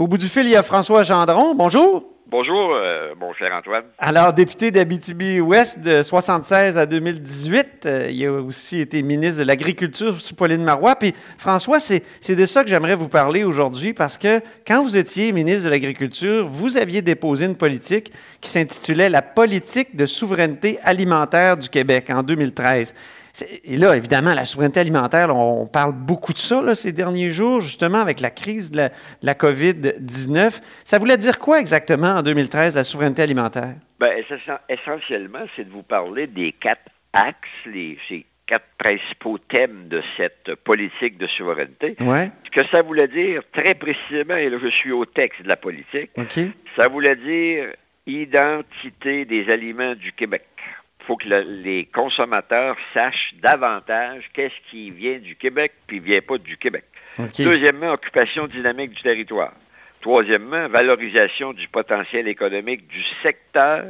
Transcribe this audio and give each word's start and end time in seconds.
Au 0.00 0.06
bout 0.06 0.16
du 0.16 0.28
fil, 0.28 0.44
il 0.44 0.52
y 0.52 0.56
a 0.56 0.62
François 0.62 1.04
Gendron. 1.04 1.54
Bonjour. 1.54 2.04
Bonjour, 2.26 2.70
euh, 2.72 3.12
mon 3.20 3.34
cher 3.34 3.52
Antoine. 3.52 3.84
Alors, 3.98 4.32
député 4.32 4.70
d'Abitibi-Ouest 4.70 5.78
de 5.78 6.02
76 6.02 6.78
à 6.78 6.86
2018, 6.86 7.66
euh, 7.84 8.08
il 8.10 8.24
a 8.24 8.32
aussi 8.32 8.80
été 8.80 9.02
ministre 9.02 9.40
de 9.40 9.44
l'Agriculture 9.44 10.18
sous 10.18 10.34
Pauline 10.34 10.64
Marois. 10.64 10.96
Puis, 10.96 11.12
François, 11.36 11.80
c'est 11.80 12.02
c'est 12.22 12.34
de 12.34 12.46
ça 12.46 12.64
que 12.64 12.70
j'aimerais 12.70 12.96
vous 12.96 13.10
parler 13.10 13.44
aujourd'hui 13.44 13.92
parce 13.92 14.16
que 14.16 14.40
quand 14.66 14.82
vous 14.82 14.96
étiez 14.96 15.32
ministre 15.32 15.66
de 15.66 15.68
l'Agriculture, 15.68 16.48
vous 16.48 16.78
aviez 16.78 17.02
déposé 17.02 17.44
une 17.44 17.56
politique 17.56 18.10
qui 18.40 18.48
s'intitulait 18.48 19.10
La 19.10 19.20
politique 19.20 19.96
de 19.96 20.06
souveraineté 20.06 20.78
alimentaire 20.82 21.58
du 21.58 21.68
Québec 21.68 22.08
en 22.08 22.22
2013. 22.22 22.94
Et 23.64 23.76
là, 23.76 23.96
évidemment, 23.96 24.34
la 24.34 24.44
souveraineté 24.44 24.80
alimentaire, 24.80 25.28
là, 25.28 25.34
on 25.34 25.66
parle 25.66 25.92
beaucoup 25.92 26.32
de 26.32 26.38
ça 26.38 26.60
là, 26.62 26.74
ces 26.74 26.92
derniers 26.92 27.30
jours, 27.32 27.60
justement 27.60 27.98
avec 27.98 28.20
la 28.20 28.30
crise 28.30 28.70
de 28.70 28.76
la, 28.78 28.88
de 28.88 28.94
la 29.22 29.34
COVID-19. 29.34 30.52
Ça 30.84 30.98
voulait 30.98 31.16
dire 31.16 31.38
quoi 31.38 31.60
exactement 31.60 32.08
en 32.16 32.22
2013, 32.22 32.74
la 32.74 32.84
souveraineté 32.84 33.22
alimentaire? 33.22 33.74
Essen- 34.00 34.58
essentiellement, 34.68 35.44
c'est 35.56 35.64
de 35.64 35.70
vous 35.72 35.82
parler 35.82 36.26
des 36.26 36.52
quatre 36.52 36.82
axes, 37.12 37.34
les, 37.66 37.98
ces 38.08 38.24
quatre 38.46 38.66
principaux 38.78 39.38
thèmes 39.38 39.86
de 39.88 40.02
cette 40.16 40.54
politique 40.64 41.18
de 41.18 41.26
souveraineté. 41.28 41.94
Ouais, 42.00 42.30
Ce 42.46 42.50
que 42.50 42.66
ça 42.68 42.82
voulait 42.82 43.06
dire, 43.08 43.42
très 43.52 43.74
précisément, 43.74 44.34
et 44.36 44.48
là 44.50 44.58
je 44.60 44.68
suis 44.68 44.90
au 44.90 45.04
texte 45.04 45.42
de 45.42 45.48
la 45.48 45.56
politique, 45.56 46.10
ça 46.76 46.88
voulait 46.88 47.14
dire 47.16 47.66
identité 48.06 49.24
des 49.24 49.48
aliments 49.50 49.94
du 49.94 50.12
Québec. 50.12 50.46
Il 51.00 51.06
faut 51.06 51.16
que 51.16 51.28
le- 51.28 51.40
les 51.62 51.86
consommateurs 51.86 52.76
sachent 52.94 53.34
davantage 53.42 54.24
qu'est-ce 54.32 54.70
qui 54.70 54.90
vient 54.90 55.18
du 55.18 55.34
Québec 55.36 55.72
puis 55.86 55.98
vient 55.98 56.20
pas 56.20 56.38
du 56.38 56.56
Québec. 56.56 56.84
Deuxièmement, 57.44 57.92
occupation 57.92 58.46
dynamique 58.46 58.92
du 58.92 59.02
territoire. 59.02 59.52
Troisièmement, 60.00 60.68
valorisation 60.68 61.52
du 61.52 61.68
potentiel 61.68 62.28
économique 62.28 62.86
du 62.88 63.02
secteur 63.22 63.84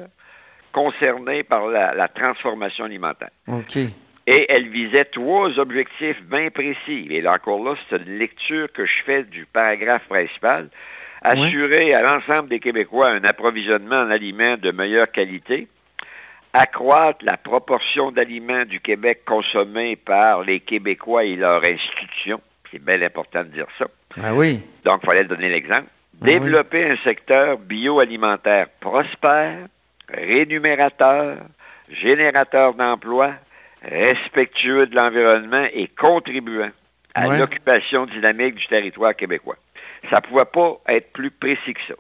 concerné 0.72 1.42
par 1.42 1.66
la, 1.66 1.94
la 1.94 2.08
transformation 2.08 2.84
alimentaire. 2.84 3.31
Et 4.27 4.47
elle 4.53 4.69
visait 4.69 5.05
trois 5.05 5.58
objectifs 5.58 6.22
bien 6.22 6.50
précis. 6.50 7.06
Et 7.11 7.20
là 7.20 7.33
encore 7.34 7.62
là, 7.64 7.75
c'est 7.88 7.97
une 7.97 8.19
lecture 8.19 8.70
que 8.72 8.84
je 8.84 9.03
fais 9.05 9.25
du 9.25 9.47
paragraphe 9.47 10.06
principal. 10.08 10.69
Assurer 11.22 11.92
à 11.94 12.03
l'ensemble 12.03 12.48
des 12.48 12.61
Québécois 12.61 13.11
un 13.11 13.25
approvisionnement 13.25 14.03
en 14.03 14.11
aliments 14.11 14.56
de 14.56 14.70
meilleure 14.70 15.11
qualité. 15.11 15.69
Accroître 16.53 17.25
la 17.25 17.37
proportion 17.37 18.11
d'aliments 18.11 18.65
du 18.65 18.81
Québec 18.81 19.23
consommés 19.25 19.95
par 19.97 20.43
les 20.43 20.59
Québécois 20.61 21.25
et 21.25 21.37
leurs 21.37 21.65
institutions. 21.65 22.41
C'est 22.70 22.83
bien 22.83 23.01
important 23.03 23.41
de 23.45 23.48
dire 23.51 23.67
ça. 23.79 23.87
Ah 24.20 24.34
oui. 24.34 24.61
Donc, 24.84 25.01
il 25.03 25.06
fallait 25.06 25.25
donner 25.25 25.48
l'exemple. 25.48 25.84
Ah 25.87 26.17
oui. 26.23 26.33
Développer 26.33 26.91
un 26.91 26.97
secteur 26.98 27.56
bioalimentaire 27.59 28.67
prospère, 28.81 29.59
rémunérateur, 30.09 31.39
générateur 31.89 32.75
d'emplois, 32.75 33.34
respectueux 33.83 34.87
de 34.87 34.97
l'environnement 34.97 35.66
et 35.72 35.87
contribuant 35.89 36.71
à 37.15 37.28
Ouais. 37.28 37.39
l'occupation 37.39 38.06
dynamique 38.06 38.56
du 38.56 38.66
territoire 38.66 39.15
québécois. 39.15 39.56
Ça 40.10 40.16
ne 40.16 40.21
pouvait 40.28 40.44
pas 40.44 40.81
être 40.89 41.12
plus 41.12 41.31
précis 41.31 41.75
que 41.75 41.81
ça. 41.89 41.94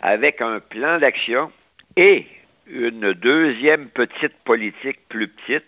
Avec 0.00 0.40
un 0.40 0.60
plan 0.60 0.98
d'action 0.98 1.50
et 1.96 2.26
une 2.66 3.12
deuxième 3.12 3.86
petite 3.86 4.34
politique 4.44 4.98
plus 5.08 5.28
petite 5.28 5.64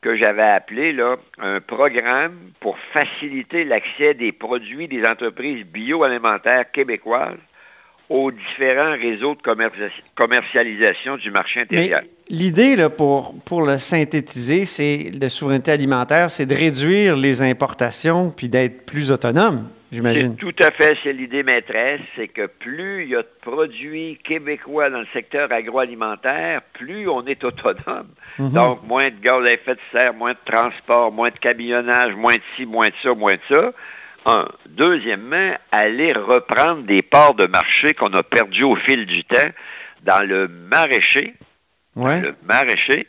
que 0.00 0.16
j'avais 0.16 0.42
appelé 0.42 0.92
là, 0.92 1.16
un 1.38 1.60
programme 1.60 2.36
pour 2.60 2.76
faciliter 2.92 3.64
l'accès 3.64 4.12
des 4.12 4.32
produits 4.32 4.86
des 4.86 5.04
entreprises 5.06 5.64
bioalimentaires 5.64 6.70
québécoises 6.70 7.38
aux 8.10 8.30
différents 8.30 8.92
réseaux 8.92 9.34
de 9.34 9.40
commercia- 9.40 9.90
commercialisation 10.14 11.16
du 11.16 11.30
marché 11.30 11.60
intérieur. 11.60 12.02
l'idée, 12.28 12.76
pour, 12.94 13.34
pour 13.46 13.62
le 13.62 13.78
synthétiser, 13.78 14.66
c'est 14.66 15.10
de 15.10 15.28
souveraineté 15.28 15.72
alimentaire, 15.72 16.30
c'est 16.30 16.44
de 16.44 16.54
réduire 16.54 17.16
les 17.16 17.40
importations 17.40 18.30
puis 18.30 18.50
d'être 18.50 18.84
plus 18.84 19.10
autonome, 19.10 19.68
j'imagine. 19.94 20.36
tout 20.36 20.54
à 20.58 20.70
fait, 20.70 20.96
c'est 21.02 21.12
l'idée 21.12 21.42
maîtresse, 21.42 22.00
c'est 22.16 22.28
que 22.28 22.46
plus 22.46 23.02
il 23.04 23.08
y 23.10 23.16
a 23.16 23.22
de 23.22 23.28
produits 23.40 24.18
québécois 24.22 24.90
dans 24.90 25.00
le 25.00 25.06
secteur 25.12 25.50
agroalimentaire, 25.52 26.62
plus 26.74 27.08
on 27.08 27.24
est 27.26 27.42
autonome. 27.44 28.08
Mhm. 28.38 28.50
Donc, 28.50 28.82
moins 28.84 29.10
de 29.10 29.18
gaz 29.20 29.44
à 29.44 29.52
effet 29.52 29.74
de 29.74 29.80
serre, 29.92 30.14
moins 30.14 30.32
de 30.32 30.38
transport, 30.44 31.12
moins 31.12 31.30
de 31.30 31.38
camionnage, 31.38 32.14
moins 32.14 32.34
de 32.36 32.42
ci, 32.56 32.66
moins 32.66 32.88
de 32.88 32.94
ça, 33.02 33.14
moins 33.14 33.34
de 33.34 33.40
ça. 33.48 33.72
Un. 34.26 34.48
Deuxièmement, 34.66 35.52
aller 35.70 36.12
reprendre 36.12 36.82
des 36.84 37.02
parts 37.02 37.34
de 37.34 37.46
marché 37.46 37.92
qu'on 37.92 38.12
a 38.14 38.22
perdues 38.22 38.64
au 38.64 38.74
fil 38.76 39.04
du 39.06 39.22
temps 39.24 39.50
dans 40.02 40.26
le 40.26 40.48
maraîcher, 40.48 41.34
Ouais. 41.96 42.20
le 42.22 42.34
maraîcher, 42.42 43.06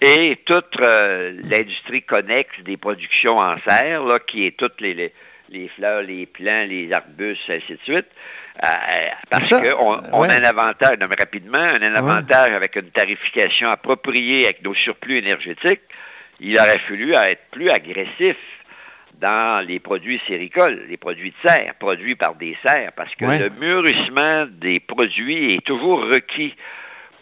et 0.00 0.36
toute 0.44 0.80
euh, 0.80 1.32
l'industrie 1.44 2.02
connexe 2.02 2.60
des 2.64 2.76
productions 2.76 3.38
en 3.38 3.56
serre, 3.66 4.04
là, 4.04 4.18
qui 4.18 4.46
est 4.46 4.56
toutes 4.56 4.80
les, 4.80 4.94
les, 4.94 5.12
les 5.50 5.68
fleurs, 5.68 6.02
les 6.02 6.26
plants, 6.26 6.64
les 6.68 6.92
arbustes, 6.92 7.48
ainsi 7.50 7.72
de 7.74 7.78
suite. 7.82 8.06
Euh, 8.62 8.66
parce 9.30 9.46
Ça, 9.46 9.60
qu'on 9.60 10.00
on 10.12 10.20
ouais. 10.22 10.30
a 10.30 10.36
un 10.40 10.44
avantage, 10.44 10.98
non, 11.00 11.06
mais 11.08 11.16
rapidement, 11.18 11.58
un 11.58 11.94
avantage 11.94 12.52
avec 12.52 12.76
une 12.76 12.90
tarification 12.90 13.68
appropriée 13.70 14.44
avec 14.44 14.62
nos 14.62 14.74
surplus 14.74 15.18
énergétiques. 15.18 15.82
Il 16.40 16.58
aurait 16.58 16.78
fallu 16.78 17.12
être 17.14 17.42
plus 17.50 17.70
agressif 17.70 18.36
dans 19.20 19.64
les 19.66 19.78
produits 19.78 20.20
séricoles, 20.26 20.84
les 20.88 20.96
produits 20.96 21.30
de 21.30 21.48
serre, 21.48 21.74
produits 21.78 22.16
par 22.16 22.34
des 22.34 22.56
serres, 22.62 22.92
parce 22.96 23.14
que 23.14 23.24
Ouais. 23.24 23.38
le 23.38 23.50
mûrissement 23.50 24.46
des 24.50 24.80
produits 24.80 25.54
est 25.54 25.64
toujours 25.64 26.04
requis 26.04 26.54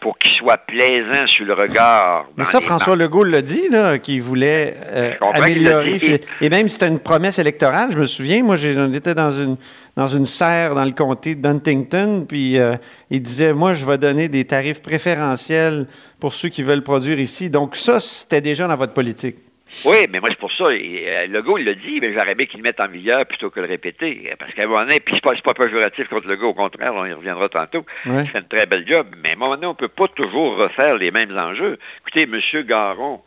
pour 0.03 0.17
qu'ils 0.17 0.33
soient 0.33 0.57
plaisants 0.57 1.27
sur 1.27 1.45
le 1.45 1.53
regard. 1.53 2.27
Mais 2.35 2.43
ça, 2.43 2.59
François 2.59 2.97
Legault 2.97 3.23
l'a 3.23 3.41
dit, 3.41 3.69
là, 3.69 3.97
qu'il 3.97 4.21
voulait 4.21 4.75
euh, 4.85 5.13
qu'il 5.13 5.43
améliorer. 5.43 6.21
Et 6.41 6.49
même 6.49 6.67
si 6.67 6.73
c'était 6.73 6.89
une 6.89 6.99
promesse 6.99 7.39
électorale, 7.39 7.91
je 7.93 7.97
me 7.97 8.05
souviens, 8.05 8.43
moi, 8.43 8.57
était 8.57 9.15
dans 9.15 9.31
une, 9.31 9.55
dans 9.95 10.07
une 10.07 10.25
serre 10.25 10.75
dans 10.75 10.83
le 10.83 10.91
comté 10.91 11.35
de 11.35 11.47
Huntington, 11.47 12.25
puis 12.27 12.59
euh, 12.59 12.75
il 13.11 13.21
disait, 13.21 13.53
moi, 13.53 13.75
je 13.75 13.85
vais 13.85 13.97
donner 13.97 14.27
des 14.27 14.43
tarifs 14.43 14.81
préférentiels 14.81 15.87
pour 16.19 16.33
ceux 16.33 16.49
qui 16.49 16.63
veulent 16.63 16.83
produire 16.83 17.17
ici. 17.17 17.49
Donc 17.49 17.77
ça, 17.77 18.01
c'était 18.01 18.41
déjà 18.41 18.67
dans 18.67 18.75
votre 18.75 18.93
politique. 18.93 19.37
Oui, 19.85 20.07
mais 20.11 20.19
moi, 20.19 20.29
c'est 20.29 20.39
pour 20.39 20.51
ça. 20.51 20.71
Et, 20.73 21.03
euh, 21.07 21.27
Legault, 21.27 21.57
il 21.57 21.65
l'a 21.65 21.73
dit, 21.73 21.99
mais 22.01 22.13
j'aurais 22.13 22.31
aimé 22.33 22.47
qu'il 22.47 22.59
le 22.59 22.63
mette 22.63 22.79
en 22.79 22.87
vigueur 22.87 23.25
plutôt 23.25 23.49
que 23.49 23.59
le 23.59 23.65
répéter. 23.67 24.31
Parce 24.39 24.53
qu'à 24.53 24.63
un 24.63 24.67
moment 24.67 24.81
donné, 24.85 24.99
puis 24.99 25.15
c'est 25.15 25.21
pas, 25.23 25.33
c'est 25.35 25.43
pas 25.43 25.53
péjoratif 25.53 26.07
contre 26.09 26.27
Legault, 26.27 26.49
au 26.49 26.53
contraire, 26.53 26.93
on 26.95 27.05
y 27.05 27.13
reviendra 27.13 27.49
tantôt. 27.49 27.85
Ouais. 28.05 28.21
Il 28.23 28.27
fait 28.29 28.37
un 28.39 28.43
très 28.43 28.65
bel 28.65 28.87
job. 28.87 29.07
Mais 29.23 29.29
à 29.29 29.33
un 29.33 29.35
moment 29.35 29.55
donné, 29.55 29.67
on 29.67 29.71
ne 29.71 29.75
peut 29.75 29.87
pas 29.87 30.07
toujours 30.07 30.57
refaire 30.57 30.95
les 30.97 31.11
mêmes 31.11 31.37
enjeux. 31.37 31.77
Écoutez, 32.01 32.23
M. 32.23 32.39
Garon 32.65 33.21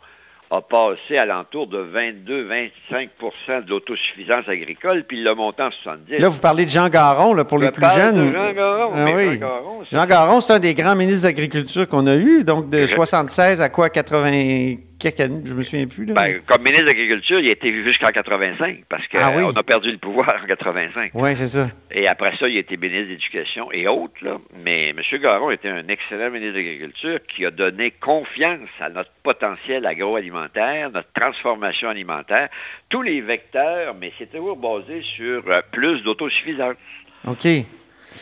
a 0.49 0.61
passé 0.61 1.17
à 1.17 1.25
l'entour 1.25 1.67
de 1.67 1.77
22-25% 1.93 3.65
de 3.65 3.69
l'autosuffisance 3.69 4.47
agricole, 4.47 5.03
puis 5.05 5.17
il 5.17 5.23
l'a 5.25 5.35
monté 5.35 5.61
en 5.61 5.71
70. 5.71 6.19
Là, 6.19 6.29
vous 6.29 6.39
parlez 6.39 6.63
de 6.65 6.69
Jean 6.69 6.87
Garon, 6.87 7.33
là, 7.33 7.43
pour 7.43 7.59
Je 7.59 7.65
les 7.65 7.71
plus 7.71 7.83
jeunes. 7.95 8.27
de 8.29 8.33
Jean 8.33 8.53
Garon, 8.53 8.91
Ah 8.95 9.05
oui. 9.13 9.25
Jean 9.91 10.05
Garon, 10.05 10.39
c'est- 10.41 10.47
c'est 10.47 10.53
un 10.53 10.59
des 10.59 10.73
grands 10.73 10.95
ministres 10.95 11.23
de 11.23 11.27
l'Agriculture 11.27 11.87
qu'on 11.89 12.07
a 12.07 12.15
eu, 12.15 12.43
donc 12.45 12.69
de 12.69 12.85
Je- 12.87 12.95
76 12.95 13.59
à 13.61 13.67
quoi, 13.69 13.89
80 13.89 14.75
quelques 14.99 15.19
années, 15.19 15.41
je 15.45 15.53
me 15.53 15.63
souviens 15.63 15.87
plus. 15.87 16.05
Là. 16.05 16.13
Ben, 16.13 16.39
comme 16.45 16.61
ministre 16.63 16.83
de 16.83 16.87
l'Agriculture, 16.87 17.39
il 17.39 17.47
a 17.47 17.51
été 17.51 17.83
jusqu'en 17.83 18.09
85, 18.09 18.83
parce 18.89 19.07
qu'on 19.07 19.17
Ah 19.21 19.31
oui. 19.35 19.43
a 19.55 19.63
perdu 19.63 19.91
le 19.91 19.97
pouvoir 19.97 20.39
en 20.43 20.45
85. 20.45 21.11
oui, 21.13 21.35
c'est 21.35 21.47
ça. 21.47 21.69
Et 21.91 22.07
après 22.07 22.35
ça, 22.37 22.47
il 22.49 22.57
a 22.57 22.59
été 22.59 22.77
ministre 22.77 23.05
de 23.05 23.09
l'Éducation 23.11 23.71
et 23.71 23.87
autres. 23.87 24.23
Là. 24.23 24.37
Mais 24.63 24.89
M. 24.89 24.99
Garon 25.21 25.51
était 25.51 25.69
un 25.69 25.87
excellent 25.87 26.29
ministre 26.31 26.53
de 26.53 26.59
l'Agriculture 26.59 27.19
qui 27.27 27.45
a 27.45 27.51
donné 27.51 27.91
confiance 27.91 28.69
à 28.79 28.89
notre 28.89 29.11
potentiel 29.23 29.85
agroalimentaire, 29.85 30.91
notre 30.91 31.11
transformation 31.13 31.89
alimentaire, 31.89 32.49
tous 32.89 33.01
les 33.01 33.21
vecteurs, 33.21 33.95
mais 33.99 34.11
c'est 34.17 34.31
toujours 34.31 34.57
basé 34.57 35.01
sur 35.01 35.43
euh, 35.47 35.61
plus 35.71 36.01
d'autosuffisance. 36.03 36.75
OK. 37.27 37.45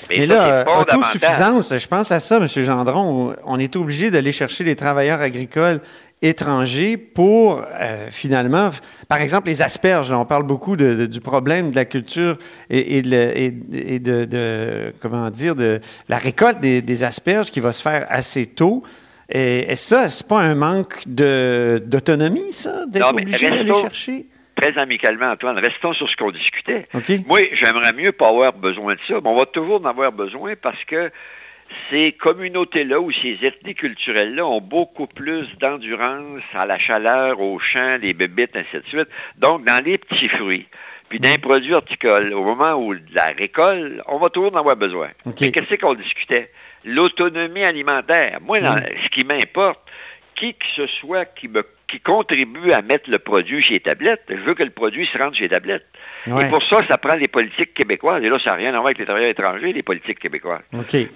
Mais, 0.09 0.17
Mais 0.19 0.27
ça, 0.27 0.33
là, 0.33 0.53
euh, 0.67 0.81
autosuffisance, 0.81 1.77
je 1.77 1.87
pense 1.87 2.11
à 2.11 2.19
ça, 2.19 2.37
M. 2.37 2.47
Gendron. 2.47 3.35
On 3.45 3.59
est 3.59 3.75
obligé 3.75 4.11
d'aller 4.11 4.31
chercher 4.33 4.63
les 4.65 4.75
travailleurs 4.75 5.21
agricoles 5.21 5.79
étrangers 6.21 6.97
pour 6.97 7.63
euh, 7.79 8.09
finalement, 8.09 8.71
par 9.07 9.21
exemple, 9.21 9.47
les 9.47 9.61
asperges. 9.61 10.11
on 10.11 10.25
parle 10.25 10.43
beaucoup 10.43 10.75
du 10.75 11.19
problème 11.21 11.71
de 11.71 11.75
la 11.75 11.85
culture 11.85 12.37
et, 12.69 13.01
de, 13.01 14.93
comment 15.01 15.29
dire, 15.29 15.55
de 15.55 15.81
la 16.09 16.17
récolte 16.17 16.59
des, 16.59 17.03
asperges 17.03 17.51
qui 17.51 17.59
va 17.59 17.73
se 17.73 17.81
faire 17.81 18.07
assez 18.09 18.47
tôt. 18.47 18.83
Et, 19.29 19.71
et 19.71 19.75
ça, 19.75 20.09
c'est 20.09 20.27
pas 20.27 20.39
un 20.39 20.55
manque 20.55 21.01
d'autonomie, 21.07 22.53
ça, 22.53 22.85
d'être 22.87 23.09
obligé 23.09 23.49
d'aller 23.49 23.73
chercher? 23.73 24.25
Très 24.55 24.77
amicalement, 24.77 25.31
Antoine, 25.31 25.57
restons 25.59 25.91
sur 25.93 26.09
ce 26.09 26.15
qu'on 26.15 26.31
discutait. 26.31 26.87
Moi, 27.27 27.41
j'aimerais 27.53 27.91
mieux 27.91 28.13
pas 28.13 28.29
avoir 28.29 28.53
besoin 28.53 28.93
de 28.93 28.99
ça, 29.05 29.15
mais 29.15 29.29
on 29.29 29.35
va 29.35 29.45
toujours 29.45 29.81
en 29.81 29.85
avoir 29.85 30.13
besoin 30.13 30.53
parce 30.59 30.81
que 30.85 31.11
ces 31.89 32.11
communautés-là 32.13 32.99
ou 32.99 33.11
ces 33.11 33.37
ethnies 33.41 33.75
culturelles-là 33.75 34.45
ont 34.45 34.61
beaucoup 34.61 35.07
plus 35.07 35.47
d'endurance 35.59 36.41
à 36.53 36.65
la 36.65 36.77
chaleur, 36.77 37.39
au 37.39 37.59
champ, 37.59 37.99
les 38.01 38.13
bébites, 38.13 38.55
ainsi 38.55 38.77
de 38.77 38.87
suite. 38.87 39.09
Donc, 39.37 39.65
dans 39.65 39.83
les 39.83 39.97
petits 39.97 40.29
fruits, 40.29 40.67
puis 41.09 41.19
d'un 41.19 41.37
produit 41.37 41.73
horticole, 41.73 42.33
au 42.33 42.43
moment 42.43 42.73
où 42.73 42.93
la 43.13 43.27
récolte, 43.37 44.01
on 44.07 44.17
va 44.17 44.29
toujours 44.29 44.53
en 44.53 44.59
avoir 44.59 44.75
besoin. 44.75 45.09
Qu'est-ce 45.35 45.75
qu'on 45.75 45.93
discutait? 45.93 46.51
L'autonomie 46.83 47.63
alimentaire. 47.63 48.39
Moi, 48.41 48.59
ce 48.61 49.09
qui 49.09 49.23
m'importe, 49.23 49.79
qui 50.35 50.53
que 50.53 50.65
ce 50.75 50.87
soit 50.87 51.25
qui 51.25 51.47
me 51.47 51.63
qui 51.87 51.99
contribue 51.99 52.71
à 52.71 52.81
mettre 52.81 53.09
le 53.09 53.19
produit 53.19 53.61
chez 53.61 53.75
les 53.75 53.79
tablettes. 53.79 54.23
Je 54.29 54.35
veux 54.35 54.53
que 54.53 54.63
le 54.63 54.69
produit 54.69 55.05
se 55.05 55.17
rende 55.17 55.35
chez 55.35 55.43
les 55.43 55.49
tablettes. 55.49 55.85
Et 56.27 56.45
pour 56.49 56.63
ça, 56.63 56.85
ça 56.87 56.97
prend 56.97 57.15
les 57.15 57.27
politiques 57.27 57.73
québécoises. 57.73 58.23
Et 58.23 58.29
là, 58.29 58.39
ça 58.39 58.51
n'a 58.51 58.55
rien 58.57 58.69
à 58.69 58.77
voir 58.77 58.87
avec 58.87 58.97
les 58.97 59.05
travailleurs 59.05 59.29
étrangers, 59.29 59.73
les 59.73 59.83
politiques 59.83 60.19
québécoises. 60.19 60.63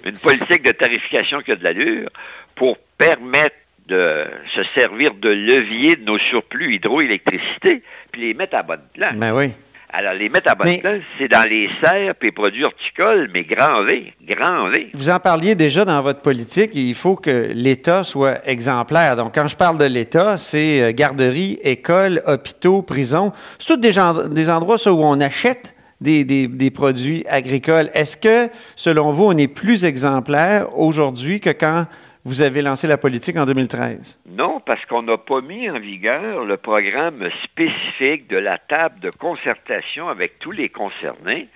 Une 0.06 0.18
politique 0.18 0.63
de 0.63 0.71
tarification 0.71 1.42
qui 1.42 1.51
a 1.51 1.56
de 1.56 1.63
l'allure 1.63 2.10
pour 2.56 2.77
permettre 2.98 3.56
de 3.88 4.25
se 4.54 4.63
servir 4.75 5.16
de 5.16 5.30
levier 5.30 5.95
de 5.95 6.06
nos 6.06 6.19
surplus 6.19 6.75
hydroélectricité, 6.75 7.81
puis 8.12 8.22
les 8.22 8.33
mettre 8.36 8.56
à 8.56 8.63
bonne 8.63 8.83
place. 8.94 9.15
Ben 9.15 9.33
oui. 9.33 9.51
Alors, 9.91 10.13
les 10.13 10.30
mettre 10.30 10.51
à 10.51 10.56
bonne 10.56 10.80
place, 10.80 11.01
c'est 11.18 11.27
dans 11.27 11.50
les 11.50 11.68
serres 11.81 12.13
et 12.21 12.25
les 12.25 12.31
produits 12.31 12.63
horticoles, 12.63 13.27
mais 13.33 13.44
grand 13.44 13.83
V, 13.83 14.13
grand 14.24 14.69
V. 14.69 14.89
Vous 14.94 15.09
en 15.09 15.19
parliez 15.19 15.56
déjà 15.56 15.83
dans 15.83 16.00
votre 16.03 16.21
politique, 16.21 16.71
il 16.75 16.94
faut 16.94 17.15
que 17.15 17.51
l'État 17.56 18.03
soit 18.03 18.47
exemplaire. 18.47 19.15
Donc, 19.15 19.33
quand 19.33 19.47
je 19.47 19.56
parle 19.56 19.80
de 19.80 19.86
l'État, 19.86 20.38
c'est 20.38 20.81
euh, 20.81 20.91
garderies, 20.91 21.57
écoles, 21.63 22.21
hôpitaux, 22.27 22.83
prisons. 22.83 23.31
C'est 23.57 23.65
tous 23.65 23.77
des, 23.77 23.95
des 24.30 24.50
endroits 24.51 24.77
où 24.88 25.03
on 25.03 25.19
achète 25.21 25.74
des, 26.01 26.24
des, 26.24 26.69
produits 26.69 27.25
agricoles. 27.27 27.89
Est-ce 27.95 28.15
que, 28.15 28.50
selon 28.75 29.12
vous, 29.12 29.25
on 29.25 29.38
est 29.38 29.47
plus 29.47 29.86
exemplaire 29.86 30.68
aujourd'hui 30.77 31.39
que 31.39 31.50
quand 31.50 31.88
vous 32.25 32.42
avez 32.42 32.62
lancé 32.62 32.86
la 32.86 32.98
politique 32.98 33.38
en 33.38 33.45
2013? 33.45 34.19
Non, 34.30 34.60
parce 34.60 34.86
qu'on 34.86 35.04
n'a 35.04 35.18
pas 35.18 35.39
mis 35.42 35.69
en 35.69 35.80
vigueur 35.80 36.44
le 36.44 36.57
programme 36.57 37.30
spécifique 37.44 38.27
de 38.27 38.38
la 38.38 38.57
table 38.57 39.00
de 39.00 39.10
concertation 39.10 40.10
avec 40.10 40.38
tous 40.39 40.51
les 40.51 40.69
concernés 40.69 41.48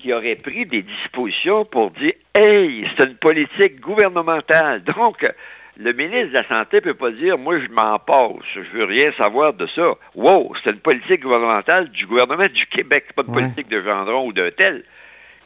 qui 0.00 0.12
aurait 0.12 0.36
pris 0.36 0.64
des 0.64 0.82
dispositions 0.82 1.64
pour 1.64 1.90
dire 1.90 2.14
Hey, 2.34 2.88
c'est 2.96 3.04
une 3.04 3.16
politique 3.16 3.80
gouvernementale. 3.80 4.82
Donc, 4.82 5.30
le 5.76 5.92
ministre 5.92 6.28
de 6.28 6.34
la 6.34 6.48
Santé 6.48 6.76
ne 6.76 6.80
peut 6.80 6.94
pas 6.94 7.10
dire 7.10 7.36
Moi, 7.36 7.60
je 7.60 7.68
m'en 7.68 7.98
passe, 7.98 8.44
je 8.54 8.60
veux 8.60 8.84
rien 8.84 9.12
savoir 9.12 9.52
de 9.52 9.66
ça. 9.66 9.94
Wow, 10.14 10.54
c'est 10.64 10.70
une 10.70 10.80
politique 10.80 11.20
gouvernementale 11.20 11.90
du 11.90 12.06
gouvernement 12.06 12.46
du 12.52 12.66
Québec, 12.66 13.12
pas 13.14 13.24
une 13.26 13.34
politique 13.34 13.68
de 13.68 13.82
Gendron 13.82 14.26
ou 14.26 14.32
d'un 14.32 14.50
tel. 14.50 14.84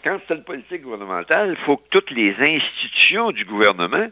Quand 0.04 0.18
c'est 0.26 0.34
une 0.34 0.44
politique 0.44 0.82
gouvernementale, 0.82 1.56
il 1.58 1.64
faut 1.64 1.76
que 1.76 1.88
toutes 1.90 2.10
les 2.12 2.34
institutions 2.38 3.32
du 3.32 3.44
gouvernement 3.44 4.06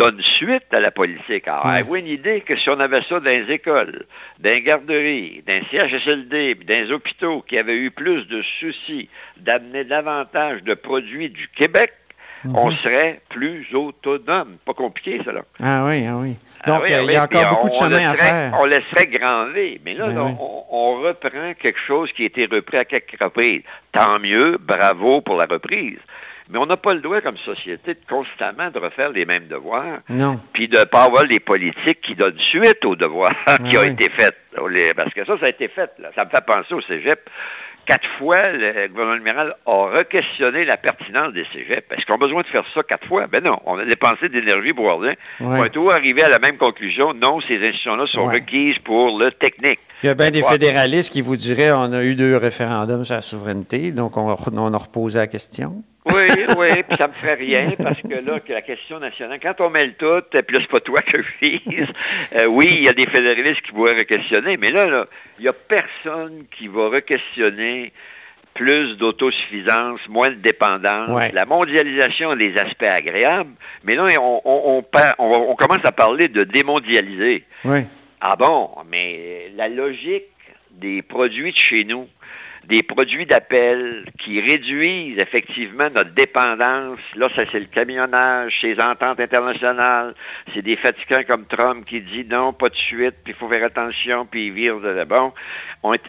donne 0.00 0.20
suite 0.22 0.72
à 0.72 0.80
la 0.80 0.90
politique. 0.90 1.46
Alors, 1.46 1.66
avez-vous 1.66 1.96
une 1.96 2.06
idée 2.06 2.40
que 2.40 2.56
si 2.56 2.70
on 2.70 2.80
avait 2.80 3.02
ça 3.02 3.20
dans 3.20 3.30
les 3.30 3.50
écoles, 3.52 4.06
dans 4.38 4.48
les 4.48 4.62
garderies, 4.62 5.44
dans 5.46 5.52
les 5.52 5.64
CHSLD, 5.70 6.54
dans 6.54 6.84
les 6.84 6.90
hôpitaux 6.90 7.42
qui 7.46 7.58
avaient 7.58 7.76
eu 7.76 7.90
plus 7.90 8.26
de 8.26 8.42
soucis 8.42 9.10
d'amener 9.36 9.84
davantage 9.84 10.62
de 10.62 10.72
produits 10.72 11.28
du 11.28 11.48
Québec, 11.48 11.92
mhm. 12.44 12.56
on 12.56 12.70
serait 12.70 13.20
plus 13.28 13.66
autonome. 13.74 14.56
Pas 14.64 14.72
compliqué, 14.72 15.20
ça, 15.22 15.32
là. 15.32 15.42
Ah 15.62 15.84
oui, 15.86 16.06
ah 16.08 16.16
oui. 16.16 16.36
Ah 16.62 16.70
Donc, 16.70 16.82
il 16.86 17.12
y 17.12 17.16
a 17.16 17.24
encore 17.24 17.50
beaucoup 17.50 17.68
de 17.68 17.74
chemin 17.74 18.10
à 18.10 18.14
faire. 18.14 18.58
On 18.58 18.64
laisserait 18.64 19.06
grander. 19.06 19.80
Mais 19.84 19.94
là, 19.94 20.08
ben 20.08 20.36
on, 20.40 20.64
on, 20.70 21.00
reprend 21.02 21.54
quelque 21.60 21.78
chose 21.78 22.12
qui 22.12 22.22
a 22.22 22.26
été 22.26 22.46
repris 22.46 22.78
à 22.78 22.84
quelques 22.84 23.18
reprises. 23.20 23.62
Tant 23.92 24.18
mieux, 24.18 24.58
bravo 24.58 25.20
pour 25.20 25.36
la 25.36 25.46
reprise. 25.46 25.98
Mais 26.50 26.58
on 26.58 26.66
n'a 26.66 26.76
pas 26.76 26.94
le 26.94 27.00
droit 27.00 27.20
comme 27.20 27.36
société 27.36 27.94
de 27.94 28.00
constamment 28.08 28.70
de 28.70 28.78
refaire 28.78 29.10
les 29.10 29.24
mêmes 29.24 29.46
devoirs. 29.46 30.00
Non. 30.08 30.40
Puis 30.52 30.66
de 30.68 30.78
ne 30.78 30.84
pas 30.84 31.04
avoir 31.04 31.24
les 31.24 31.38
politiques 31.40 32.00
qui 32.00 32.14
donnent 32.14 32.38
suite 32.38 32.84
aux 32.84 32.96
devoirs 32.96 33.34
qui 33.68 33.78
ont 33.78 33.82
été 33.84 34.08
faits. 34.10 34.36
Parce 34.96 35.14
que 35.14 35.24
ça, 35.24 35.38
ça 35.38 35.46
a 35.46 35.48
été 35.48 35.68
fait. 35.68 35.90
Ça 36.16 36.24
me 36.24 36.30
fait 36.30 36.44
penser 36.44 36.74
au 36.74 36.80
cégep. 36.80 37.30
Quatre 37.86 38.08
fois, 38.18 38.52
le 38.52 38.88
gouvernement 38.88 39.16
libéral 39.16 39.54
a 39.66 39.86
re-questionné 39.86 40.64
la 40.64 40.76
pertinence 40.76 41.32
des 41.32 41.44
cégeps. 41.52 41.86
Est-ce 41.90 42.04
qu'on 42.04 42.14
a 42.14 42.18
besoin 42.18 42.42
de 42.42 42.46
faire 42.46 42.64
ça 42.74 42.82
quatre 42.82 43.06
fois? 43.06 43.26
Ben 43.26 43.42
non. 43.42 43.58
On 43.64 43.78
a 43.78 43.84
dépensé 43.84 44.28
d'énergie 44.28 44.72
pour 44.72 45.00
rien. 45.00 45.14
On 45.40 45.48
va 45.56 45.68
toujours 45.70 45.92
arriver 45.92 46.22
à 46.22 46.28
la 46.28 46.38
même 46.38 46.56
conclusion. 46.56 47.14
Non, 47.14 47.40
ces 47.40 47.56
institutions-là 47.56 48.06
sont 48.06 48.26
requises 48.26 48.78
pour 48.80 49.18
le 49.18 49.30
technique. 49.30 49.80
Il 50.02 50.06
y 50.06 50.10
a 50.10 50.14
bien 50.14 50.30
des 50.30 50.42
fédéralistes 50.42 51.12
qui 51.12 51.20
vous 51.20 51.36
diraient 51.36 51.72
on 51.72 51.92
a 51.92 52.02
eu 52.02 52.14
deux 52.14 52.36
référendums 52.36 53.04
sur 53.04 53.14
la 53.14 53.22
souveraineté, 53.22 53.90
donc 53.90 54.16
on, 54.16 54.34
on 54.52 54.74
a 54.74 54.78
reposé 54.78 55.18
la 55.18 55.26
question. 55.26 55.82
Oui, 56.14 56.46
oui, 56.56 56.82
puis 56.82 56.96
ça 56.96 57.08
me 57.08 57.12
fait 57.12 57.34
rien 57.34 57.70
parce 57.82 58.00
que 58.00 58.14
là, 58.14 58.40
que 58.40 58.52
la 58.52 58.62
question 58.62 58.98
nationale, 58.98 59.38
quand 59.40 59.60
on 59.60 59.70
mêle 59.70 59.94
tout, 59.94 60.22
puis 60.30 60.56
là, 60.56 60.60
c'est 60.60 60.70
pas 60.70 60.80
toi 60.80 61.02
que 61.02 61.22
je 61.22 61.46
vise, 61.46 61.88
euh, 62.36 62.46
oui, 62.46 62.68
il 62.70 62.84
y 62.84 62.88
a 62.88 62.92
des 62.92 63.06
fédéralistes 63.06 63.62
qui 63.62 63.72
pourraient 63.72 63.98
re-questionner, 64.00 64.56
mais 64.56 64.70
là, 64.70 65.06
il 65.38 65.42
n'y 65.42 65.48
a 65.48 65.52
personne 65.52 66.44
qui 66.50 66.68
va 66.68 66.88
re-questionner 66.88 67.92
plus 68.54 68.96
d'autosuffisance, 68.96 70.00
moins 70.08 70.30
de 70.30 70.34
dépendance. 70.34 71.32
La 71.32 71.46
mondialisation 71.46 72.30
a 72.30 72.36
des 72.36 72.58
aspects 72.58 72.82
agréables, 72.82 73.52
mais 73.84 73.94
là, 73.94 74.08
on, 74.20 74.40
on, 74.44 74.84
on, 75.18 75.54
commence 75.54 75.84
à 75.84 75.92
parler 75.92 76.28
de 76.28 76.44
démondialiser. 76.44 77.44
Ah 78.20 78.36
bon, 78.36 78.70
mais 78.90 79.50
la 79.56 79.68
logique 79.68 80.24
des 80.72 81.02
produits 81.02 81.52
de 81.52 81.56
chez 81.56 81.84
nous, 81.84 82.06
des 82.68 82.82
produits 82.82 83.26
d'appel 83.26 84.04
qui 84.18 84.40
réduisent 84.40 85.18
effectivement 85.18 85.88
notre 85.90 86.10
dépendance. 86.10 87.00
Là, 87.16 87.28
ça 87.34 87.44
c'est 87.50 87.60
le 87.60 87.66
camionnage, 87.66 88.60
ces 88.60 88.80
ententes 88.80 89.20
internationales. 89.20 90.14
C'est 90.54 90.62
des 90.62 90.76
fatigants 90.76 91.22
comme 91.26 91.46
Trump 91.46 91.84
qui 91.84 92.00
dit 92.00 92.24
non, 92.24 92.52
pas 92.52 92.68
de 92.68 92.76
suite, 92.76 93.16
puis 93.24 93.32
il 93.32 93.34
faut 93.34 93.48
faire 93.48 93.64
attention, 93.64 94.26
puis 94.26 94.46
il 94.46 94.52
vire 94.52 94.80
de 94.80 95.04
bon. 95.04 95.32
On 95.82 95.94
est, 95.94 96.02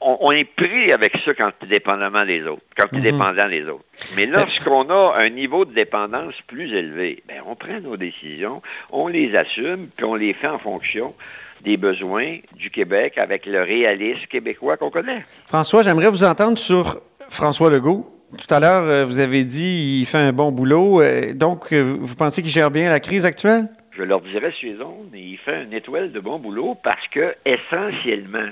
on, 0.00 0.30
est 0.30 0.44
pris 0.44 0.92
avec 0.92 1.16
ça 1.24 1.34
quand 1.34 1.50
tu 1.58 1.66
es 1.66 1.68
dépendamment 1.68 2.24
des 2.24 2.46
autres, 2.46 2.62
quand 2.76 2.86
tu 2.88 2.96
es 2.96 2.98
mhm. 2.98 3.04
dépendant 3.04 3.48
des 3.48 3.64
autres. 3.64 3.84
Mais 4.14 4.26
lorsqu'on 4.26 4.88
a 4.90 5.14
un 5.16 5.28
niveau 5.30 5.64
de 5.64 5.74
dépendance 5.74 6.34
plus 6.46 6.72
élevé, 6.72 7.22
ben, 7.26 7.42
on 7.46 7.56
prend 7.56 7.80
nos 7.80 7.96
décisions, 7.96 8.62
on 8.90 9.08
les 9.08 9.34
assume, 9.36 9.88
puis 9.96 10.04
on 10.04 10.14
les 10.14 10.34
fait 10.34 10.48
en 10.48 10.58
fonction 10.58 11.14
des 11.62 11.76
besoins 11.76 12.38
du 12.54 12.70
Québec 12.70 13.18
avec 13.18 13.46
le 13.46 13.62
réalisme 13.62 14.26
québécois 14.26 14.76
qu'on 14.76 14.90
connaît. 14.90 15.24
François, 15.46 15.82
j'aimerais 15.82 16.10
vous 16.10 16.24
entendre 16.24 16.58
sur 16.58 17.00
François 17.28 17.70
Legault. 17.70 18.10
Tout 18.36 18.52
à 18.52 18.60
l'heure, 18.60 18.84
euh, 18.84 19.04
vous 19.06 19.18
avez 19.18 19.44
dit 19.44 20.00
qu'il 20.00 20.06
fait 20.06 20.18
un 20.18 20.32
bon 20.32 20.50
boulot. 20.50 21.00
Euh, 21.00 21.32
donc, 21.32 21.72
euh, 21.72 21.96
vous 22.00 22.16
pensez 22.16 22.42
qu'il 22.42 22.50
gère 22.50 22.70
bien 22.70 22.90
la 22.90 23.00
crise 23.00 23.24
actuelle? 23.24 23.68
Je 23.92 24.02
leur 24.02 24.20
dirais 24.20 24.52
sur 24.52 24.68
les 24.68 24.80
ondes, 24.80 25.08
il 25.14 25.38
fait 25.38 25.54
un 25.54 25.70
étoile 25.70 26.12
de 26.12 26.20
bon 26.20 26.38
boulot 26.38 26.76
parce 26.82 27.08
que, 27.08 27.34
essentiellement, 27.44 28.50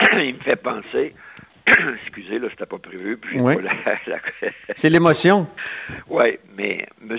il 0.18 0.34
me 0.34 0.40
fait 0.40 0.56
penser 0.56 1.14
Excusez, 2.04 2.38
là, 2.38 2.48
c'était 2.50 2.66
pas 2.66 2.78
prévu. 2.78 3.18
C'est 4.76 4.90
l'émotion. 4.90 5.46
Oui, 6.08 6.38
mais 6.56 6.86
M. 7.02 7.16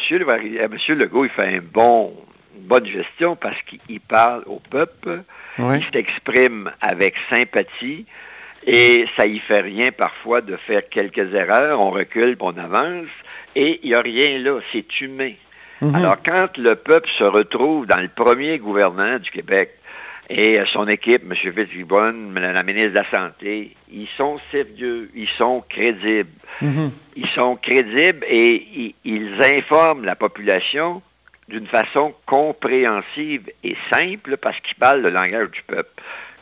Monsieur 0.71 0.95
Legault, 0.95 1.25
il 1.25 1.29
fait 1.29 1.57
un 1.57 1.59
bon, 1.61 2.13
bonne 2.55 2.85
gestion 2.85 3.35
parce 3.35 3.61
qu'il 3.63 3.99
parle 4.01 4.43
au 4.45 4.59
peuple, 4.59 5.23
il 5.57 5.83
s'exprime 5.91 6.71
avec 6.81 7.15
sympathie 7.29 8.05
et 8.65 9.05
ça 9.15 9.25
y 9.25 9.39
fait 9.39 9.61
rien 9.61 9.91
parfois 9.91 10.41
de 10.41 10.55
faire 10.55 10.87
quelques 10.89 11.33
erreurs, 11.33 11.79
on 11.79 11.91
recule, 11.91 12.37
on 12.39 12.57
avance 12.57 13.09
et 13.55 13.79
il 13.83 13.89
n'y 13.89 13.95
a 13.95 14.01
rien 14.01 14.39
là, 14.39 14.59
c'est 14.71 15.01
humain. 15.01 15.33
Mhm. 15.81 15.95
Alors 15.95 16.17
quand 16.23 16.57
le 16.57 16.75
peuple 16.75 17.09
se 17.17 17.23
retrouve 17.23 17.87
dans 17.87 17.99
le 17.99 18.09
premier 18.09 18.59
gouvernement 18.59 19.17
du 19.17 19.31
Québec, 19.31 19.71
et 20.33 20.61
son 20.71 20.87
équipe, 20.87 21.23
M. 21.29 21.35
Fitzgibbon, 21.35 22.31
la 22.35 22.63
ministre 22.63 22.91
de 22.91 22.95
la 22.95 23.09
Santé, 23.11 23.75
ils 23.91 24.07
sont 24.15 24.39
sérieux, 24.49 25.11
ils 25.13 25.27
sont 25.27 25.61
crédibles. 25.67 26.29
Mhm. 26.61 26.91
Ils 27.17 27.27
sont 27.27 27.57
crédibles 27.57 28.25
et 28.29 28.95
ils 29.03 29.43
informent 29.43 30.05
la 30.05 30.15
population 30.15 31.01
d'une 31.51 31.67
façon 31.67 32.13
compréhensive 32.25 33.51
et 33.63 33.75
simple 33.89 34.37
parce 34.37 34.59
qu'il 34.61 34.75
parle 34.77 35.01
le 35.01 35.09
langage 35.09 35.51
du 35.51 35.61
peuple. 35.63 35.89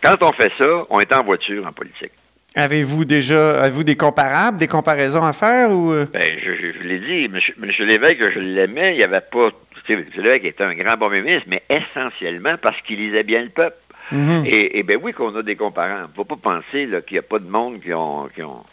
Quand 0.02 0.22
on 0.22 0.32
fait 0.32 0.52
ça, 0.58 0.86
on 0.90 1.00
est 1.00 1.14
en 1.14 1.24
voiture 1.24 1.66
en 1.66 1.74
politique. 1.74 2.12
Avez-vous 2.56 3.06
déjà 3.06 3.52
avez-vous 3.62 3.84
des 3.84 3.96
comparables, 3.96 4.58
des 4.58 4.68
comparaisons 4.68 5.24
à 5.24 5.34
faire 5.34 5.72
ou 5.72 5.92
euh? 5.92 6.08
ben, 6.12 6.24
je, 6.44 6.88
l'ai 6.88 7.00
dit, 7.00 7.26
M. 7.26 7.70
Lévesque, 7.88 8.32
je 8.34 8.40
l'aimais, 8.40 8.94
il 8.94 8.98
n'y 8.98 9.04
avait 9.04 9.22
pas 9.22 9.50
M. 9.88 10.06
Lévesque 10.16 10.46
était 10.46 10.64
un 10.64 10.74
grand 10.74 10.96
bon 10.96 11.10
ministre, 11.10 11.48
mais 11.48 11.64
essentiellement 11.70 12.56
parce 12.62 12.82
qu'il 12.82 12.98
lisait 13.00 13.24
bien 13.24 13.44
le 13.44 13.50
peuple. 13.50 13.78
Mhm. 14.12 14.44
Et, 14.46 14.80
et 14.80 14.84
bien 14.84 14.98
oui 15.02 15.14
qu'on 15.14 15.36
a 15.36 15.44
des 15.44 15.56
ne 15.56 16.16
faut 16.16 16.26
pas 16.26 16.36
penser 16.36 16.90
qu'il 17.06 17.14
n'y 17.14 17.20
a 17.20 17.24
pas 17.24 17.40
de 17.40 17.50
monde 17.50 17.80
qui 17.82 17.94
ont, 17.94 18.28
qui 18.34 18.42
ont... 18.42 18.64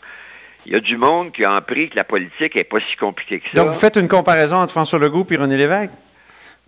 Il 0.65 0.73
y 0.73 0.77
a 0.77 0.81
du 0.81 0.97
monde 0.97 1.33
qui 1.33 1.45
a 1.45 1.55
appris 1.55 1.91
que 1.91 1.97
la 1.97 2.05
politique 2.05 2.55
n'est 2.57 2.65
pas 2.65 2.81
si 2.81 2.97
compliquée 2.97 3.41
que 3.41 3.49
ça. 3.51 3.63
Donc, 3.63 3.75
vous 3.75 3.79
faites 3.79 3.97
une 3.97 4.09
comparaison 4.09 4.57
entre 4.57 4.73
François 4.73 4.99
Legault 4.99 5.27
et 5.31 5.37
René 5.37 5.57
Lévesque? 5.57 5.93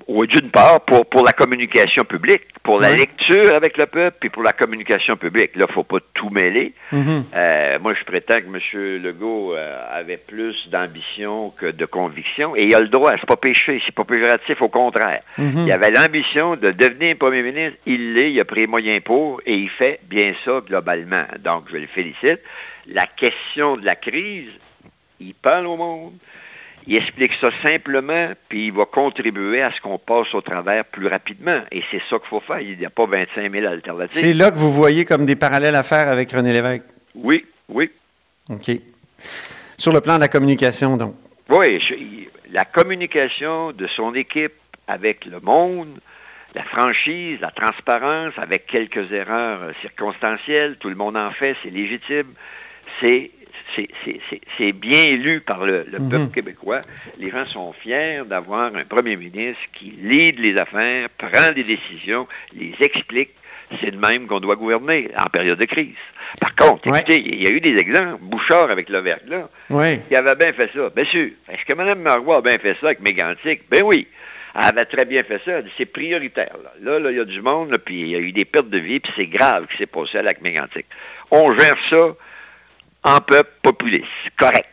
Oui, 0.07 0.27
d'une 0.29 0.51
part, 0.51 0.81
pour, 0.83 1.05
pour 1.07 1.25
la 1.25 1.33
communication 1.33 2.05
publique, 2.05 2.45
pour 2.63 2.81
la 2.81 2.93
lecture 2.93 3.53
avec 3.53 3.77
le 3.77 3.87
peuple, 3.87 4.17
puis 4.21 4.31
pour 4.31 4.43
la 4.43 4.53
communication 4.53 5.17
publique. 5.17 5.57
Là, 5.57 5.67
il 5.67 5.71
ne 5.71 5.75
faut 5.75 5.83
pas 5.83 5.99
tout 6.15 6.31
mêler. 6.31 6.73
Mhm. 6.93 7.25
Euh, 7.35 7.79
moi, 7.81 7.95
je 7.95 8.05
prétends 8.05 8.41
que 8.41 8.47
M. 8.47 9.03
Legault 9.03 9.55
euh, 9.55 9.85
avait 9.91 10.17
plus 10.17 10.69
d'ambition 10.71 11.51
que 11.51 11.67
de 11.67 11.85
conviction, 11.85 12.55
et 12.57 12.65
il 12.65 12.75
a 12.75 12.81
le 12.81 12.89
droit, 12.89 13.13
c'est 13.19 13.27
pas 13.27 13.37
péché, 13.37 13.83
c'est 13.85 13.95
pas 13.95 14.05
péjoratif, 14.05 14.63
au 14.63 14.69
contraire. 14.69 15.23
Mhm. 15.37 15.65
Il 15.67 15.73
avait 15.73 15.91
l'ambition 15.91 16.57
de 16.57 16.71
devenir 16.71 17.17
premier 17.17 17.43
ministre, 17.43 17.79
il 17.85 18.15
l'est, 18.15 18.33
il 18.33 18.41
a 18.41 18.45
pris 18.45 18.61
les 18.61 18.67
moyens 18.67 19.01
pour, 19.01 19.41
et 19.45 19.55
il 19.55 19.69
fait 19.69 20.01
bien 20.05 20.33
ça 20.45 20.63
globalement. 20.67 21.25
Donc, 21.41 21.65
je 21.71 21.77
le 21.77 21.87
félicite. 21.87 22.41
La 22.87 23.07
question 23.07 23.77
de 23.77 23.85
la 23.85 23.97
crise, 23.97 24.51
il 25.21 25.35
parle 25.35 25.67
au 25.67 25.77
monde, 25.77 26.15
il 26.89 26.97
explique 26.97 27.33
ça 27.41 27.51
simplement, 27.63 28.31
puis 28.49 28.67
il 28.69 28.73
va 28.73 28.85
contribuer 28.87 29.63
à 29.63 29.71
ce 29.71 29.81
qu'on 29.81 29.99
passe 29.99 30.35
au 30.35 30.41
travers 30.41 30.85
plus 30.87 31.07
rapidement. 31.07 31.61
Et 31.71 31.83
c'est 31.91 32.01
ça 32.11 32.19
qu'il 32.19 32.29
faut 32.29 32.41
faire. 32.41 32.61
Il 32.61 32.79
n'y 32.79 32.87
a 32.87 32.91
pas 32.91 33.07
25 33.07 33.53
000 33.53 33.67
alternatives. 33.67 34.21
C'est 34.21 34.33
là 34.33 34.51
que 34.51 34.57
vous 34.57 34.73
voyez 34.73 35.05
comme 35.05 35.27
des 35.27 35.37
parallèles 35.37 35.75
à 35.77 35.83
faire 35.85 36.09
avec 36.09 36.33
René 36.33 36.53
Lévesque. 36.53 36.85
Oui, 37.15 37.45
oui. 37.69 37.91
OK. 38.51 38.71
Sur 39.77 39.93
le 39.93 40.01
plan 40.01 40.17
de 40.17 40.21
la 40.21 40.29
communication, 40.29 40.97
donc. 40.97 41.15
Oui, 41.49 41.79
je- 41.81 41.95
la 42.53 42.65
communication 42.65 43.73
de 43.73 43.87
son 43.87 44.15
équipe 44.15 44.53
avec 44.87 45.27
le 45.27 45.41
monde, 45.41 46.01
la 46.55 46.63
franchise, 46.65 47.39
la 47.43 47.51
transparence, 47.51 48.33
avec 48.39 48.67
quelques 48.67 49.13
erreurs 49.13 49.73
circonstancielles, 49.83 50.77
tout 50.81 50.89
le 50.89 50.95
monde 50.95 51.17
en 51.17 51.31
fait, 51.33 51.55
c'est 51.63 51.71
légitime, 51.71 52.33
c'est 53.01 53.31
c'est- 53.75 54.73
bien 54.73 55.03
élu 55.05 55.41
par 55.41 55.65
le, 55.65 55.85
le 55.91 55.99
Mhm. 55.99 56.09
peuple 56.11 56.35
québécois. 56.35 56.81
Les 57.19 57.31
gens 57.31 57.47
sont 57.47 57.73
fiers 57.73 58.23
d'avoir 58.27 58.75
un 58.75 58.85
premier 58.85 59.17
ministre 59.17 59.63
qui 59.73 59.95
lead 60.03 60.39
les 60.39 60.57
affaires, 60.57 61.09
prend 61.19 61.53
des 61.55 61.65
décisions, 61.65 62.27
les 62.55 62.75
explique. 62.81 63.31
C'est 63.83 63.91
de 63.91 63.99
même 63.99 64.27
qu'on 64.27 64.41
doit 64.41 64.57
gouverner 64.57 65.11
en 65.19 65.27
période 65.29 65.59
de 65.59 65.65
crise. 65.67 65.95
Par 66.41 66.55
contre, 66.55 66.89
Ouais. 66.91 66.99
écoutez, 67.01 67.21
il 67.27 67.43
y 67.43 67.47
a 67.47 67.51
eu 67.51 67.61
des 67.61 67.77
exemples. 67.77 68.23
Bouchard 68.23 68.71
avec 68.71 68.89
le 68.89 68.99
verglas, 69.01 69.49
Oui. 69.69 70.01
il 70.11 70.17
avait 70.17 70.35
bien 70.37 70.53
fait 70.55 70.71
ça. 70.75 70.89
Bien 70.89 71.05
sûr. 71.05 71.29
Est-ce 71.51 71.65
que 71.67 71.75
Mme 71.75 72.01
Marois 72.01 72.39
a 72.39 72.41
bien 72.41 72.57
fait 72.59 72.77
ça 72.81 72.87
avec 72.87 73.01
Mégantic? 73.01 73.63
Ben 73.69 73.83
oui. 73.85 74.07
Elle 74.55 74.65
avait 74.65 74.87
très 74.87 75.05
bien 75.05 75.23
fait 75.23 75.41
ça. 75.45 75.61
C'est 75.77 75.85
prioritaire. 75.87 76.57
Là, 76.81 76.93
là, 76.95 76.99
là, 76.99 77.11
il 77.11 77.19
y 77.19 77.21
a 77.21 77.25
du 77.27 77.43
monde, 77.43 77.71
là, 77.71 77.79
puis 77.79 78.01
il 78.01 78.09
y 78.09 78.17
a 78.17 78.19
eu 78.19 78.33
des 78.33 78.47
pertes 78.47 78.71
de 78.71 78.79
vie, 78.79 78.99
puis 79.01 79.13
c'est 79.15 79.27
grave 79.27 79.67
ce 79.69 79.73
qui 79.73 79.79
s'est 79.79 79.87
passé 79.87 80.17
à 80.19 80.23
lac 80.23 80.41
Mégantic. 80.41 80.87
On 81.31 81.53
gère 81.57 81.77
ça 81.91 82.17
en 83.05 83.21
peuple 83.21 83.51
populiste. 83.63 84.07
Correct. 84.39 84.67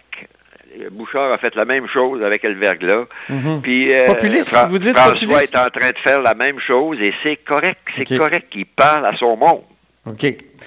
Bouchard 0.92 1.32
a 1.32 1.38
fait 1.38 1.56
la 1.56 1.64
même 1.64 1.88
chose 1.88 2.22
avec 2.22 2.44
le 2.44 2.52
verglas. 2.54 3.06
Mhm. 3.30 3.62
Puis, 3.62 3.94
euh, 3.94 4.08
Populiste, 4.08 4.50
Fra- 4.50 4.66
vous 4.68 4.78
dites 4.78 4.98
François 4.98 5.14
populiste? 5.14 5.56
est 5.56 5.58
en 5.58 5.70
train 5.70 5.90
de 5.92 5.98
faire 5.98 6.22
la 6.22 6.34
même 6.36 6.60
chose 6.60 7.02
et 7.02 7.14
c'est 7.24 7.38
correct. 7.38 7.80
C'est 7.96 8.18
correct. 8.18 8.48
Il 8.56 8.66
parle 8.66 9.06
à 9.06 9.16
son 9.16 9.38
monde. 9.38 9.62
OK. 10.06 10.24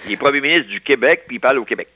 Il 0.06 0.12
est 0.12 0.16
premier 0.16 0.40
ministre 0.40 0.68
du 0.68 0.80
Québec, 0.80 1.24
puis 1.26 1.36
il 1.36 1.40
parle 1.40 1.58
au 1.58 1.64
Québec. 1.64 1.88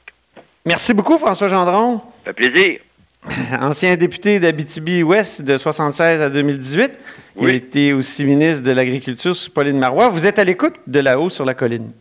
Merci 0.66 0.92
beaucoup, 0.92 1.18
François 1.18 1.48
Gendron. 1.48 2.02
Ça 2.26 2.32
fait 2.34 2.50
plaisir. 2.50 2.80
Ancien 3.60 3.94
député 3.96 4.38
d'Abitibi-Ouest 4.40 5.40
de 5.42 5.56
76 5.56 6.20
à 6.20 6.28
2018. 6.28 6.90
Il 7.36 7.44
Oui. 7.44 7.50
a 7.50 7.54
été 7.54 7.92
aussi 7.94 8.24
ministre 8.26 8.62
de 8.62 8.72
l'Agriculture 8.72 9.34
sous 9.34 9.50
Pauline 9.50 9.78
Marois. 9.78 10.10
Vous 10.10 10.26
êtes 10.26 10.38
à 10.38 10.44
l'écoute 10.44 10.74
de 10.86 11.00
là-haut 11.00 11.30
sur 11.30 11.44
la 11.46 11.54
colline. 11.54 11.92